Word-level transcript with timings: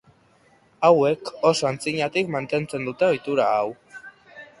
Hauek, 0.87 1.29
oso 1.49 1.67
antzinatik 1.71 2.31
mantentzen 2.37 2.89
dute 2.89 3.07
ohitura 3.09 3.47
hau. 3.59 3.67